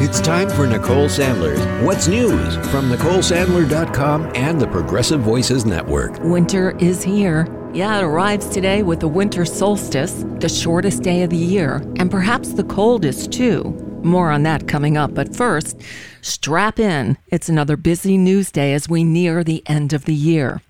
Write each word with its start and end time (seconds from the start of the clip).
It's 0.00 0.20
time 0.20 0.48
for 0.48 0.64
Nicole 0.64 1.08
Sandler's 1.08 1.58
What's 1.84 2.06
News 2.06 2.54
from 2.68 2.88
NicoleSandler.com 2.88 4.30
and 4.36 4.60
the 4.60 4.68
Progressive 4.68 5.18
Voices 5.22 5.66
Network. 5.66 6.16
Winter 6.20 6.76
is 6.78 7.02
here. 7.02 7.48
Yeah, 7.74 7.98
it 7.98 8.04
arrives 8.04 8.48
today 8.48 8.84
with 8.84 9.00
the 9.00 9.08
winter 9.08 9.44
solstice, 9.44 10.24
the 10.38 10.48
shortest 10.48 11.02
day 11.02 11.24
of 11.24 11.30
the 11.30 11.36
year, 11.36 11.82
and 11.96 12.12
perhaps 12.12 12.52
the 12.52 12.62
coldest 12.62 13.32
too. 13.32 13.64
More 14.04 14.30
on 14.30 14.44
that 14.44 14.68
coming 14.68 14.96
up, 14.96 15.14
but 15.14 15.34
first, 15.34 15.80
strap 16.22 16.78
in. 16.78 17.18
It's 17.26 17.48
another 17.48 17.76
busy 17.76 18.16
news 18.16 18.52
day 18.52 18.74
as 18.74 18.88
we 18.88 19.02
near 19.02 19.42
the 19.42 19.64
end 19.66 19.92
of 19.92 20.04
the 20.04 20.14
year. 20.14 20.62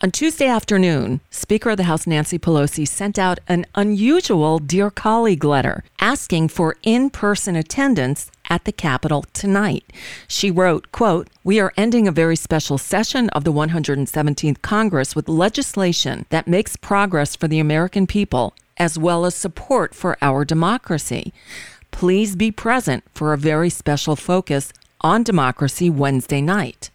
On 0.00 0.10
Tuesday 0.10 0.48
afternoon, 0.48 1.20
Speaker 1.30 1.70
of 1.70 1.76
the 1.76 1.84
House 1.84 2.06
Nancy 2.06 2.38
Pelosi 2.38 2.86
sent 2.86 3.18
out 3.18 3.38
an 3.46 3.66
unusual 3.74 4.58
Dear 4.58 4.90
Colleague 4.90 5.44
letter 5.44 5.84
asking 6.00 6.48
for 6.48 6.76
in 6.82 7.08
person 7.08 7.54
attendance 7.54 8.30
at 8.50 8.64
the 8.64 8.72
Capitol 8.72 9.24
tonight. 9.32 9.84
She 10.26 10.50
wrote, 10.50 10.90
quote, 10.92 11.28
We 11.44 11.60
are 11.60 11.72
ending 11.76 12.08
a 12.08 12.12
very 12.12 12.36
special 12.36 12.78
session 12.78 13.30
of 13.30 13.44
the 13.44 13.52
117th 13.52 14.60
Congress 14.62 15.14
with 15.14 15.28
legislation 15.28 16.26
that 16.30 16.48
makes 16.48 16.76
progress 16.76 17.36
for 17.36 17.46
the 17.46 17.60
American 17.60 18.06
people 18.06 18.54
as 18.76 18.98
well 18.98 19.24
as 19.24 19.34
support 19.34 19.94
for 19.94 20.16
our 20.20 20.44
democracy. 20.44 21.32
Please 21.92 22.34
be 22.34 22.50
present 22.50 23.04
for 23.14 23.32
a 23.32 23.38
very 23.38 23.70
special 23.70 24.16
focus 24.16 24.72
on 25.02 25.22
democracy 25.22 25.88
Wednesday 25.88 26.40
night. 26.40 26.90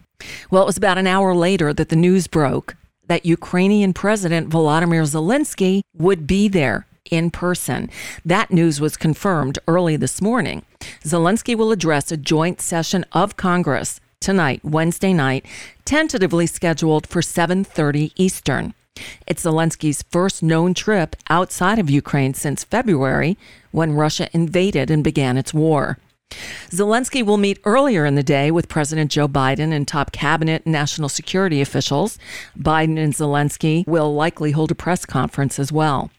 Well, 0.49 0.63
it 0.63 0.67
was 0.67 0.77
about 0.77 0.97
an 0.97 1.07
hour 1.07 1.35
later 1.35 1.73
that 1.73 1.89
the 1.89 1.95
news 1.95 2.27
broke 2.27 2.75
that 3.07 3.25
Ukrainian 3.25 3.93
President 3.93 4.49
Volodymyr 4.49 5.03
Zelensky 5.03 5.81
would 5.95 6.27
be 6.27 6.47
there 6.47 6.85
in 7.09 7.31
person. 7.31 7.89
That 8.25 8.51
news 8.51 8.81
was 8.81 8.97
confirmed 8.97 9.59
early 9.67 9.95
this 9.95 10.21
morning. 10.21 10.63
Zelensky 11.03 11.55
will 11.55 11.71
address 11.71 12.11
a 12.11 12.17
joint 12.17 12.61
session 12.61 13.05
of 13.13 13.37
Congress 13.37 13.99
tonight, 14.19 14.59
Wednesday 14.63 15.13
night, 15.13 15.45
tentatively 15.85 16.47
scheduled 16.47 17.07
for 17.07 17.21
7:30 17.21 18.11
Eastern. 18.15 18.73
It's 19.27 19.43
Zelensky's 19.43 20.03
first 20.09 20.41
known 20.41 20.73
trip 20.73 21.15
outside 21.29 21.79
of 21.79 21.89
Ukraine 21.89 22.33
since 22.33 22.63
February 22.63 23.37
when 23.71 23.93
Russia 23.93 24.27
invaded 24.33 24.89
and 24.89 25.03
began 25.03 25.37
its 25.37 25.53
war. 25.53 25.99
Zelensky 26.69 27.25
will 27.25 27.37
meet 27.37 27.59
earlier 27.63 28.05
in 28.05 28.15
the 28.15 28.23
day 28.23 28.51
with 28.51 28.67
President 28.67 29.11
Joe 29.11 29.27
Biden 29.27 29.71
and 29.71 29.87
top 29.87 30.11
cabinet 30.11 30.63
and 30.65 30.73
national 30.73 31.09
security 31.09 31.61
officials. 31.61 32.17
Biden 32.57 32.97
and 32.97 33.13
Zelensky 33.13 33.87
will 33.87 34.13
likely 34.13 34.51
hold 34.51 34.71
a 34.71 34.75
press 34.75 35.05
conference 35.05 35.59
as 35.59 35.71
well. 35.71 36.11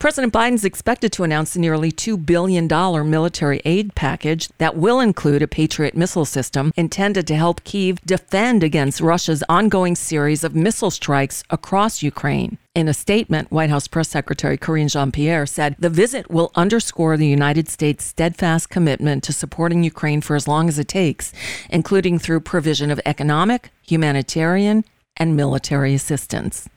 President 0.00 0.32
Biden 0.32 0.54
is 0.54 0.64
expected 0.64 1.12
to 1.12 1.24
announce 1.24 1.54
a 1.54 1.60
nearly 1.60 1.92
$2 1.92 2.24
billion 2.24 2.66
military 2.66 3.60
aid 3.66 3.94
package 3.94 4.48
that 4.56 4.74
will 4.74 4.98
include 4.98 5.42
a 5.42 5.46
Patriot 5.46 5.94
missile 5.94 6.24
system 6.24 6.72
intended 6.74 7.26
to 7.26 7.36
help 7.36 7.62
Kiev 7.64 8.00
defend 8.06 8.62
against 8.62 9.02
Russia's 9.02 9.44
ongoing 9.46 9.94
series 9.94 10.42
of 10.42 10.54
missile 10.54 10.90
strikes 10.90 11.44
across 11.50 12.02
Ukraine. 12.02 12.56
In 12.74 12.88
a 12.88 12.94
statement, 12.94 13.52
White 13.52 13.68
House 13.68 13.88
Press 13.88 14.08
Secretary 14.08 14.56
Karine 14.56 14.88
Jean 14.88 15.12
Pierre 15.12 15.44
said 15.44 15.76
the 15.78 15.90
visit 15.90 16.30
will 16.30 16.50
underscore 16.54 17.18
the 17.18 17.26
United 17.28 17.68
States' 17.68 18.06
steadfast 18.06 18.70
commitment 18.70 19.22
to 19.24 19.34
supporting 19.34 19.84
Ukraine 19.84 20.22
for 20.22 20.34
as 20.34 20.48
long 20.48 20.70
as 20.70 20.78
it 20.78 20.88
takes, 20.88 21.30
including 21.68 22.18
through 22.18 22.40
provision 22.40 22.90
of 22.90 23.02
economic, 23.04 23.70
humanitarian, 23.82 24.82
and 25.18 25.36
military 25.36 25.92
assistance. 25.92 26.70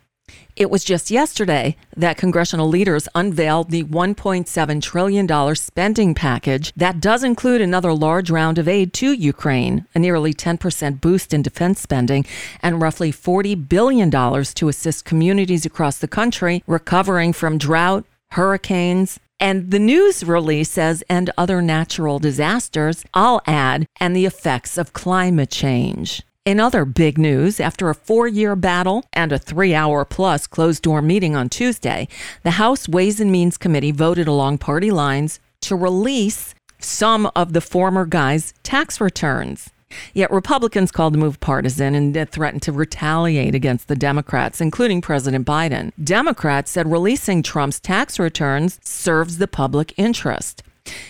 It 0.55 0.69
was 0.69 0.83
just 0.83 1.09
yesterday 1.09 1.75
that 1.97 2.17
congressional 2.17 2.67
leaders 2.67 3.07
unveiled 3.15 3.71
the 3.71 3.83
$1.7 3.83 4.81
trillion 4.81 5.55
spending 5.55 6.13
package 6.13 6.71
that 6.75 6.99
does 6.99 7.23
include 7.23 7.59
another 7.59 7.91
large 7.91 8.29
round 8.29 8.59
of 8.59 8.67
aid 8.67 8.93
to 8.93 9.13
Ukraine, 9.13 9.87
a 9.95 9.99
nearly 9.99 10.33
10% 10.33 11.01
boost 11.01 11.33
in 11.33 11.41
defense 11.41 11.81
spending, 11.81 12.25
and 12.61 12.81
roughly 12.81 13.11
$40 13.11 13.67
billion 13.67 14.11
to 14.11 14.67
assist 14.67 15.05
communities 15.05 15.65
across 15.65 15.97
the 15.97 16.07
country 16.07 16.63
recovering 16.67 17.33
from 17.33 17.57
drought, 17.57 18.05
hurricanes, 18.31 19.19
and 19.39 19.71
the 19.71 19.79
news 19.79 20.23
release 20.23 20.69
says, 20.69 21.03
and 21.09 21.31
other 21.35 21.61
natural 21.61 22.19
disasters, 22.19 23.03
I'll 23.13 23.41
add, 23.47 23.87
and 23.99 24.15
the 24.15 24.25
effects 24.25 24.77
of 24.77 24.93
climate 24.93 25.49
change. 25.49 26.21
In 26.45 26.59
other 26.59 26.83
big 26.83 27.17
news, 27.17 27.61
after 27.61 27.89
a 27.89 27.95
four 27.95 28.27
year 28.27 28.53
battle 28.57 29.05
and 29.13 29.31
a 29.31 29.39
three 29.39 29.73
hour 29.73 30.03
plus 30.03 30.45
closed 30.45 30.83
door 30.83 31.01
meeting 31.01 31.37
on 31.37 31.47
Tuesday, 31.47 32.09
the 32.43 32.59
House 32.59 32.89
Ways 32.89 33.21
and 33.21 33.31
Means 33.31 33.57
Committee 33.57 33.93
voted 33.93 34.27
along 34.27 34.57
party 34.57 34.91
lines 34.91 35.39
to 35.61 35.73
release 35.73 36.53
some 36.79 37.31
of 37.33 37.53
the 37.53 37.61
former 37.61 38.05
guy's 38.05 38.53
tax 38.61 38.99
returns. 38.99 39.69
Yet 40.13 40.31
Republicans 40.31 40.91
called 40.91 41.13
the 41.13 41.17
move 41.17 41.39
partisan 41.39 41.95
and 41.95 42.29
threatened 42.29 42.63
to 42.63 42.73
retaliate 42.73 43.55
against 43.55 43.87
the 43.87 43.95
Democrats, 43.95 44.59
including 44.59 44.99
President 44.99 45.47
Biden. 45.47 45.93
Democrats 46.03 46.71
said 46.71 46.91
releasing 46.91 47.41
Trump's 47.41 47.79
tax 47.79 48.19
returns 48.19 48.81
serves 48.83 49.37
the 49.37 49.47
public 49.47 49.93
interest. 49.95 50.61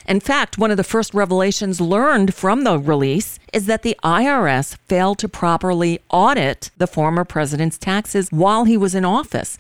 In 0.07 0.19
fact, 0.19 0.57
one 0.57 0.72
of 0.72 0.78
the 0.78 0.84
first 0.84 1.13
revelations 1.13 1.79
learned 1.79 2.34
from 2.34 2.63
the 2.63 2.78
release 2.78 3.39
is 3.53 3.66
that 3.67 3.84
the 3.84 3.97
IRS 4.03 4.78
failed 4.88 5.17
to 5.19 5.29
properly 5.29 6.00
audit 6.09 6.72
the 6.78 6.88
former 6.88 7.23
president's 7.23 7.78
taxes 7.78 8.29
while 8.31 8.66
he 8.66 8.78
was 8.78 8.95
in 8.95 9.06
office. 9.06 9.57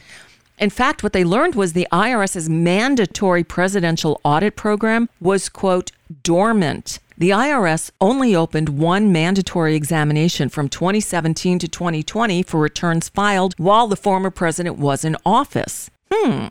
In 0.59 0.69
fact, 0.69 1.01
what 1.01 1.13
they 1.13 1.23
learned 1.23 1.55
was 1.55 1.73
the 1.73 1.87
IRS's 1.91 2.49
mandatory 2.49 3.43
presidential 3.43 4.19
audit 4.23 4.55
program 4.55 5.09
was, 5.19 5.49
quote, 5.49 5.91
dormant. 6.23 6.99
The 7.17 7.29
IRS 7.29 7.91
only 8.01 8.35
opened 8.35 8.69
one 8.69 9.11
mandatory 9.11 9.75
examination 9.75 10.49
from 10.49 10.69
2017 10.69 11.59
to 11.59 11.67
2020 11.67 12.43
for 12.43 12.59
returns 12.59 13.09
filed 13.09 13.55
while 13.57 13.87
the 13.87 13.95
former 13.95 14.29
president 14.29 14.77
was 14.77 15.03
in 15.05 15.17
office. 15.25 15.89
Hmm. 16.11 16.47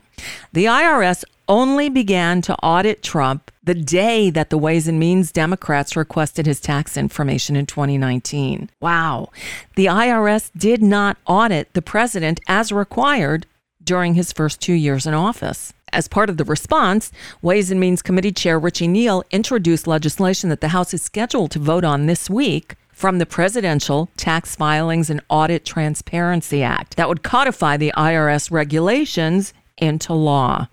The 0.51 0.65
IRS 0.65 1.23
only 1.47 1.89
began 1.89 2.41
to 2.43 2.55
audit 2.57 3.03
Trump 3.03 3.51
the 3.63 3.73
day 3.73 4.29
that 4.29 4.49
the 4.49 4.57
Ways 4.57 4.87
and 4.87 4.99
Means 4.99 5.31
Democrats 5.31 5.95
requested 5.95 6.45
his 6.45 6.59
tax 6.59 6.97
information 6.97 7.55
in 7.55 7.65
2019. 7.65 8.69
Wow. 8.79 9.29
The 9.75 9.85
IRS 9.85 10.51
did 10.57 10.81
not 10.81 11.17
audit 11.25 11.73
the 11.73 11.81
president 11.81 12.39
as 12.47 12.71
required 12.71 13.45
during 13.83 14.13
his 14.13 14.31
first 14.31 14.61
two 14.61 14.73
years 14.73 15.05
in 15.05 15.13
office. 15.13 15.73
As 15.91 16.07
part 16.07 16.29
of 16.29 16.37
the 16.37 16.45
response, 16.45 17.11
Ways 17.41 17.69
and 17.69 17.79
Means 17.79 18.01
Committee 18.01 18.31
Chair 18.31 18.57
Richie 18.57 18.87
Neal 18.87 19.23
introduced 19.31 19.85
legislation 19.85 20.49
that 20.49 20.61
the 20.61 20.69
House 20.69 20.93
is 20.93 21.01
scheduled 21.01 21.51
to 21.51 21.59
vote 21.59 21.83
on 21.83 22.07
this 22.07 22.29
week 22.29 22.75
from 22.91 23.19
the 23.19 23.25
Presidential 23.25 24.09
Tax 24.17 24.55
Filings 24.55 25.09
and 25.09 25.21
Audit 25.29 25.65
Transparency 25.65 26.63
Act 26.63 26.95
that 26.95 27.09
would 27.09 27.23
codify 27.23 27.77
the 27.77 27.93
IRS 27.95 28.49
regulations 28.51 29.53
into 29.77 30.13
law. 30.13 30.67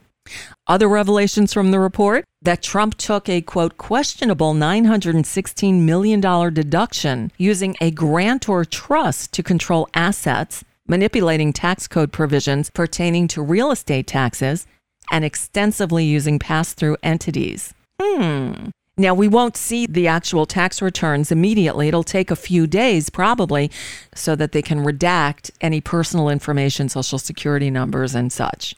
Other 0.67 0.89
revelations 0.89 1.53
from 1.53 1.71
the 1.71 1.81
report 1.81 2.25
that 2.43 2.63
Trump 2.63 2.97
took 2.97 3.29
a 3.29 3.41
quote 3.41 3.77
questionable 3.77 4.55
$916 4.55 5.81
million 5.81 6.21
deduction 6.21 7.33
using 7.37 7.77
a 7.81 7.91
grantor 7.91 8.65
trust 8.65 9.33
to 9.33 9.43
control 9.43 9.89
assets, 9.95 10.65
manipulating 10.87 11.53
tax 11.53 11.87
code 11.87 12.13
provisions 12.13 12.71
pertaining 12.71 13.29
to 13.29 13.43
real 13.43 13.71
estate 13.71 14.07
taxes, 14.07 14.67
and 15.11 15.25
extensively 15.25 16.05
using 16.05 16.39
pass 16.39 16.73
through 16.73 16.97
entities. 17.03 17.75
Hmm. 18.01 18.71
Now, 19.01 19.15
we 19.15 19.29
won't 19.29 19.57
see 19.57 19.87
the 19.87 20.09
actual 20.09 20.45
tax 20.45 20.83
returns 20.83 21.33
immediately. 21.33 21.89
It'll 21.89 22.03
take 22.03 22.31
a 22.31 22.37
few 22.37 22.67
days, 22.67 23.09
probably, 23.09 23.71
so 24.15 24.37
that 24.37 24.53
they 24.53 24.61
can 24.61 24.85
redact 24.85 25.51
any 25.63 25.81
personal 25.81 26.29
information, 26.29 26.91
social 26.91 27.19
security 27.19 27.71
numbers, 27.71 28.15
and 28.15 28.31
such. 28.31 28.75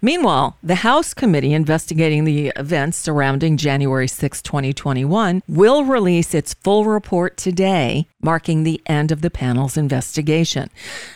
Meanwhile, 0.00 0.56
the 0.62 0.76
House 0.76 1.14
committee 1.14 1.52
investigating 1.52 2.24
the 2.24 2.52
events 2.56 2.98
surrounding 2.98 3.56
January 3.56 4.08
6, 4.08 4.42
2021, 4.42 5.42
will 5.48 5.84
release 5.84 6.34
its 6.34 6.54
full 6.54 6.84
report 6.84 7.36
today, 7.36 8.06
marking 8.22 8.62
the 8.62 8.80
end 8.86 9.10
of 9.10 9.22
the 9.22 9.30
panel's 9.30 9.76
investigation. 9.76 10.70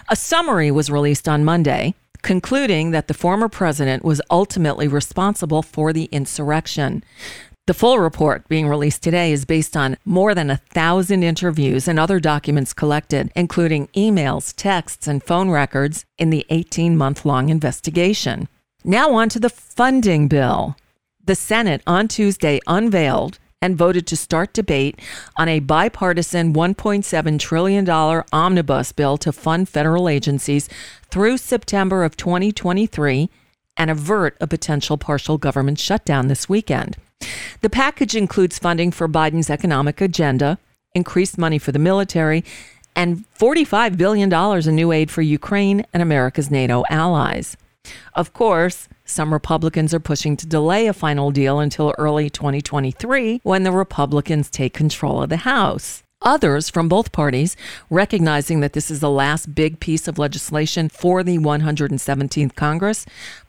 A 0.08 0.16
summary 0.16 0.70
was 0.70 0.90
released 0.90 1.28
on 1.28 1.44
Monday, 1.44 1.94
concluding 2.22 2.92
that 2.92 3.08
the 3.08 3.14
former 3.14 3.48
president 3.48 4.04
was 4.04 4.20
ultimately 4.30 4.88
responsible 4.88 5.62
for 5.62 5.92
the 5.92 6.04
insurrection. 6.12 7.04
The 7.68 7.74
full 7.74 8.00
report 8.00 8.48
being 8.48 8.66
released 8.66 9.04
today 9.04 9.30
is 9.30 9.44
based 9.44 9.76
on 9.76 9.96
more 10.04 10.34
than 10.34 10.50
a 10.50 10.56
thousand 10.56 11.22
interviews 11.22 11.86
and 11.86 11.96
other 11.96 12.18
documents 12.18 12.72
collected, 12.72 13.30
including 13.36 13.86
emails, 13.94 14.52
texts, 14.56 15.06
and 15.06 15.22
phone 15.22 15.48
records 15.48 16.04
in 16.18 16.30
the 16.30 16.44
18 16.50 16.96
month 16.96 17.24
long 17.24 17.50
investigation. 17.50 18.48
Now, 18.82 19.14
on 19.14 19.28
to 19.28 19.38
the 19.38 19.48
funding 19.48 20.26
bill. 20.26 20.76
The 21.24 21.36
Senate 21.36 21.82
on 21.86 22.08
Tuesday 22.08 22.58
unveiled 22.66 23.38
and 23.60 23.78
voted 23.78 24.08
to 24.08 24.16
start 24.16 24.52
debate 24.52 24.98
on 25.36 25.48
a 25.48 25.60
bipartisan 25.60 26.52
$1.7 26.52 27.38
trillion 27.38 27.88
omnibus 28.32 28.90
bill 28.90 29.16
to 29.18 29.30
fund 29.30 29.68
federal 29.68 30.08
agencies 30.08 30.68
through 31.12 31.36
September 31.36 32.02
of 32.02 32.16
2023 32.16 33.30
and 33.76 33.88
avert 33.88 34.36
a 34.40 34.48
potential 34.48 34.98
partial 34.98 35.38
government 35.38 35.78
shutdown 35.78 36.26
this 36.26 36.48
weekend. 36.48 36.96
The 37.62 37.70
package 37.70 38.16
includes 38.16 38.58
funding 38.58 38.90
for 38.90 39.08
Biden's 39.08 39.48
economic 39.48 40.00
agenda, 40.00 40.58
increased 40.96 41.38
money 41.38 41.58
for 41.58 41.70
the 41.70 41.78
military, 41.78 42.44
and 42.96 43.24
$45 43.38 43.96
billion 43.96 44.32
in 44.68 44.74
new 44.74 44.90
aid 44.90 45.12
for 45.12 45.22
Ukraine 45.22 45.86
and 45.94 46.02
America's 46.02 46.50
NATO 46.50 46.82
allies. 46.90 47.56
Of 48.14 48.32
course, 48.32 48.88
some 49.04 49.32
Republicans 49.32 49.94
are 49.94 50.00
pushing 50.00 50.36
to 50.38 50.46
delay 50.46 50.88
a 50.88 50.92
final 50.92 51.30
deal 51.30 51.60
until 51.60 51.94
early 51.98 52.28
2023 52.28 53.40
when 53.44 53.62
the 53.62 53.70
Republicans 53.70 54.50
take 54.50 54.74
control 54.74 55.22
of 55.22 55.28
the 55.28 55.38
House. 55.38 56.02
Others 56.22 56.70
from 56.70 56.88
both 56.88 57.12
parties, 57.12 57.56
recognizing 57.90 58.60
that 58.60 58.72
this 58.72 58.90
is 58.90 59.00
the 59.00 59.10
last 59.10 59.54
big 59.54 59.80
piece 59.80 60.06
of 60.06 60.18
legislation 60.18 60.88
for 60.88 61.22
the 61.22 61.38
117th 61.38 62.54
Congress, 62.54 63.04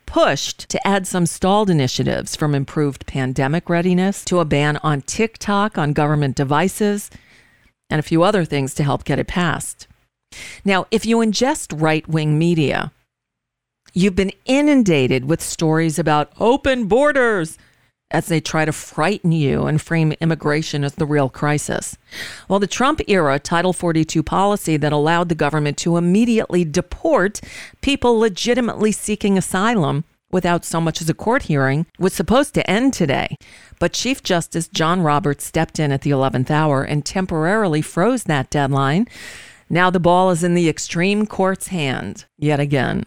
pushed 0.05 0.67
to 0.69 0.87
add 0.87 1.07
some 1.07 1.25
stalled 1.25 1.69
initiatives 1.69 2.35
from 2.35 2.55
improved 2.55 3.05
pandemic 3.05 3.69
readiness 3.69 4.25
to 4.25 4.39
a 4.39 4.45
ban 4.45 4.77
on 4.77 5.01
TikTok 5.01 5.77
on 5.77 5.93
government 5.93 6.35
devices 6.35 7.09
and 7.89 7.99
a 7.99 8.03
few 8.03 8.23
other 8.23 8.43
things 8.43 8.73
to 8.73 8.83
help 8.83 9.03
get 9.03 9.19
it 9.19 9.27
passed. 9.27 9.87
Now, 10.65 10.87
if 10.89 11.05
you 11.05 11.17
ingest 11.17 11.79
right 11.79 12.07
wing 12.07 12.39
media, 12.39 12.91
you've 13.93 14.15
been 14.15 14.31
inundated 14.45 15.25
with 15.25 15.41
stories 15.41 15.99
about 15.99 16.31
open 16.39 16.85
borders 16.85 17.57
as 18.13 18.27
they 18.27 18.39
try 18.39 18.63
to 18.63 18.71
frighten 18.71 19.31
you 19.31 19.65
and 19.65 19.81
frame 19.81 20.13
immigration 20.21 20.83
as 20.83 20.95
the 20.95 21.05
real 21.05 21.29
crisis. 21.29 21.97
Well, 22.47 22.59
the 22.59 22.67
Trump 22.67 23.01
era 23.07 23.39
Title 23.39 23.73
42 23.73 24.21
policy 24.23 24.77
that 24.77 24.93
allowed 24.93 25.29
the 25.29 25.35
government 25.35 25.77
to 25.79 25.97
immediately 25.97 26.63
deport 26.63 27.41
people 27.81 28.19
legitimately 28.19 28.91
seeking 28.91 29.37
asylum 29.37 30.05
without 30.31 30.65
so 30.65 30.81
much 30.81 31.01
as 31.01 31.09
a 31.09 31.13
court 31.13 31.43
hearing 31.43 31.85
was 31.99 32.13
supposed 32.13 32.53
to 32.55 32.69
end 32.69 32.93
today. 32.93 33.37
But 33.79 33.93
Chief 33.93 34.23
Justice 34.23 34.67
John 34.67 35.01
Roberts 35.01 35.45
stepped 35.45 35.79
in 35.79 35.91
at 35.91 36.01
the 36.01 36.11
11th 36.11 36.49
hour 36.49 36.83
and 36.83 37.05
temporarily 37.05 37.81
froze 37.81 38.23
that 38.23 38.49
deadline. 38.49 39.07
Now 39.69 39.89
the 39.89 39.99
ball 39.99 40.31
is 40.31 40.43
in 40.43 40.55
the 40.55 40.69
extreme 40.69 41.25
court's 41.25 41.67
hand 41.67 42.25
yet 42.37 42.59
again. 42.59 43.05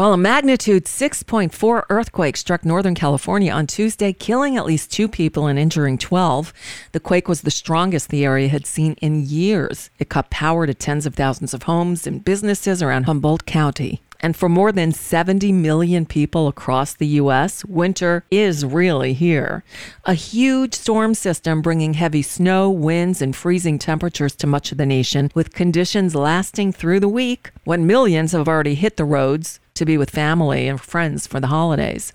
Well, 0.00 0.14
a 0.14 0.16
magnitude 0.16 0.86
6.4 0.86 1.82
earthquake 1.90 2.38
struck 2.38 2.64
Northern 2.64 2.94
California 2.94 3.52
on 3.52 3.66
Tuesday, 3.66 4.14
killing 4.14 4.56
at 4.56 4.64
least 4.64 4.90
two 4.90 5.08
people 5.08 5.46
and 5.46 5.58
injuring 5.58 5.98
12. 5.98 6.54
The 6.92 7.00
quake 7.00 7.28
was 7.28 7.42
the 7.42 7.50
strongest 7.50 8.08
the 8.08 8.24
area 8.24 8.48
had 8.48 8.64
seen 8.64 8.94
in 9.02 9.26
years. 9.26 9.90
It 9.98 10.08
cut 10.08 10.30
power 10.30 10.66
to 10.66 10.72
tens 10.72 11.04
of 11.04 11.16
thousands 11.16 11.52
of 11.52 11.64
homes 11.64 12.06
and 12.06 12.24
businesses 12.24 12.82
around 12.82 13.02
Humboldt 13.02 13.44
County. 13.44 14.00
And 14.20 14.34
for 14.34 14.48
more 14.48 14.72
than 14.72 14.92
70 14.92 15.52
million 15.52 16.06
people 16.06 16.48
across 16.48 16.94
the 16.94 17.06
U.S., 17.06 17.62
winter 17.66 18.24
is 18.30 18.64
really 18.64 19.12
here. 19.12 19.64
A 20.06 20.14
huge 20.14 20.72
storm 20.72 21.12
system 21.12 21.60
bringing 21.60 21.92
heavy 21.92 22.22
snow, 22.22 22.70
winds, 22.70 23.20
and 23.20 23.36
freezing 23.36 23.78
temperatures 23.78 24.34
to 24.36 24.46
much 24.46 24.72
of 24.72 24.78
the 24.78 24.86
nation, 24.86 25.30
with 25.34 25.52
conditions 25.52 26.14
lasting 26.14 26.72
through 26.72 27.00
the 27.00 27.08
week 27.08 27.50
when 27.64 27.86
millions 27.86 28.32
have 28.32 28.48
already 28.48 28.74
hit 28.74 28.96
the 28.96 29.04
roads 29.04 29.60
to 29.80 29.86
be 29.86 29.98
with 29.98 30.10
family 30.10 30.68
and 30.68 30.78
friends 30.78 31.26
for 31.26 31.40
the 31.40 31.46
holidays. 31.48 32.12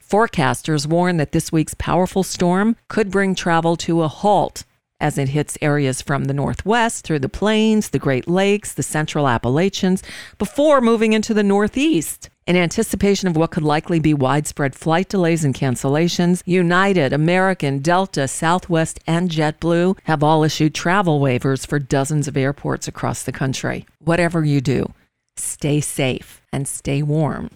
Forecasters 0.00 0.86
warn 0.86 1.16
that 1.18 1.32
this 1.32 1.50
week's 1.52 1.74
powerful 1.74 2.22
storm 2.22 2.76
could 2.88 3.10
bring 3.10 3.34
travel 3.34 3.76
to 3.76 4.02
a 4.02 4.08
halt 4.08 4.64
as 5.00 5.18
it 5.18 5.30
hits 5.30 5.58
areas 5.60 6.00
from 6.00 6.24
the 6.24 6.34
northwest 6.34 7.04
through 7.04 7.18
the 7.18 7.28
plains, 7.28 7.90
the 7.90 7.98
Great 7.98 8.28
Lakes, 8.28 8.72
the 8.72 8.82
central 8.82 9.26
Appalachians, 9.26 10.02
before 10.38 10.80
moving 10.80 11.12
into 11.12 11.34
the 11.34 11.42
northeast. 11.42 12.28
In 12.46 12.56
anticipation 12.56 13.28
of 13.28 13.36
what 13.36 13.50
could 13.50 13.62
likely 13.62 14.00
be 14.00 14.14
widespread 14.14 14.74
flight 14.74 15.08
delays 15.08 15.44
and 15.44 15.54
cancellations, 15.54 16.42
United, 16.44 17.12
American, 17.12 17.78
Delta, 17.78 18.26
Southwest, 18.28 19.00
and 19.06 19.30
JetBlue 19.30 19.98
have 20.04 20.22
all 20.22 20.44
issued 20.44 20.74
travel 20.74 21.20
waivers 21.20 21.66
for 21.66 21.78
dozens 21.78 22.28
of 22.28 22.36
airports 22.36 22.88
across 22.88 23.22
the 23.22 23.32
country. 23.32 23.86
Whatever 24.00 24.44
you 24.44 24.60
do, 24.60 24.92
stay 25.36 25.80
safe 25.80 26.40
and 26.52 26.66
stay 26.66 27.02
warm. 27.02 27.50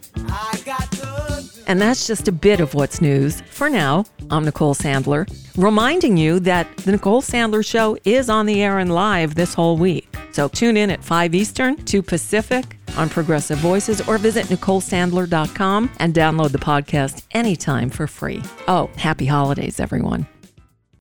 And 1.67 1.81
that's 1.81 2.07
just 2.07 2.27
a 2.27 2.31
bit 2.31 2.59
of 2.59 2.73
what's 2.73 3.01
news. 3.01 3.41
For 3.49 3.69
now, 3.69 4.05
I'm 4.29 4.45
Nicole 4.45 4.75
Sandler, 4.75 5.27
reminding 5.57 6.17
you 6.17 6.39
that 6.41 6.77
the 6.77 6.91
Nicole 6.91 7.21
Sandler 7.21 7.65
Show 7.65 7.97
is 8.05 8.29
on 8.29 8.45
the 8.45 8.61
air 8.61 8.79
and 8.79 8.93
live 8.93 9.35
this 9.35 9.53
whole 9.53 9.77
week. 9.77 10.07
So 10.31 10.47
tune 10.47 10.77
in 10.77 10.91
at 10.91 11.03
5 11.03 11.33
Eastern, 11.33 11.77
2 11.85 12.01
Pacific 12.01 12.77
on 12.97 13.09
Progressive 13.09 13.57
Voices 13.59 14.05
or 14.07 14.17
visit 14.17 14.45
NicoleSandler.com 14.47 15.91
and 15.99 16.13
download 16.13 16.51
the 16.51 16.57
podcast 16.57 17.23
anytime 17.31 17.89
for 17.89 18.05
free. 18.07 18.41
Oh, 18.67 18.89
happy 18.97 19.25
holidays, 19.25 19.79
everyone. 19.79 20.27